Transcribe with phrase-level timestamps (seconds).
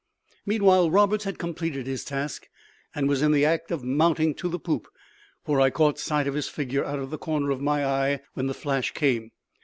[0.47, 2.47] Meanwhile, Roberts had completed his task,
[2.95, 4.87] and was in the act of mounting to the poop
[5.45, 8.47] for I caught sight of his figure out of the corner of my eye when
[8.47, 9.29] the flash came.